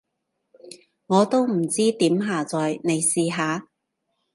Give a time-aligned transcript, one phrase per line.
[1.05, 3.67] 我都唔知點下載，你試下？